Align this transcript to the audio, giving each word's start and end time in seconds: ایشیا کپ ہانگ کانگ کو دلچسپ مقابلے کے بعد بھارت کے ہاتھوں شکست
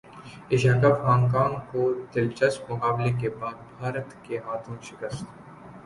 ایشیا 0.49 0.73
کپ 0.81 0.95
ہانگ 1.05 1.27
کانگ 1.33 1.55
کو 1.71 1.81
دلچسپ 2.13 2.71
مقابلے 2.71 3.11
کے 3.21 3.29
بعد 3.39 3.57
بھارت 3.77 4.07
کے 4.23 4.37
ہاتھوں 4.45 4.75
شکست 4.83 5.23